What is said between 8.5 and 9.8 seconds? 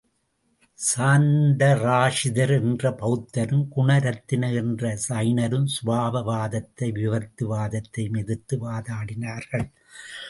வாதாடினர்கள்.